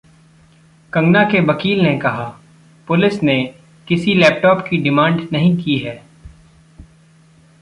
[0.93, 2.23] कंगना के वकील ने कहा,
[2.87, 3.53] पुलिस ने
[3.87, 5.95] किसी लैपटॉप की डिमांड नहीं की है